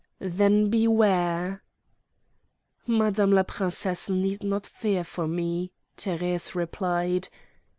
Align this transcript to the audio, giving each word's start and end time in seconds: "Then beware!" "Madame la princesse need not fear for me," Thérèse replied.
"Then 0.17 0.71
beware!" 0.71 1.61
"Madame 2.87 3.33
la 3.33 3.43
princesse 3.43 4.09
need 4.09 4.41
not 4.43 4.65
fear 4.65 5.03
for 5.03 5.27
me," 5.27 5.73
Thérèse 5.95 6.55
replied. 6.55 7.29